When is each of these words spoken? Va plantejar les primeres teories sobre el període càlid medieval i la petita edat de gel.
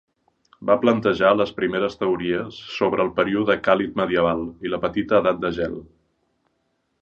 Va 0.67 0.75
plantejar 0.85 1.33
les 1.41 1.51
primeres 1.59 1.97
teories 1.99 2.57
sobre 2.77 3.05
el 3.07 3.11
període 3.19 3.59
càlid 3.69 4.01
medieval 4.01 4.43
i 4.69 4.73
la 4.75 4.81
petita 4.87 5.21
edat 5.21 5.45
de 5.45 5.53
gel. 5.61 5.79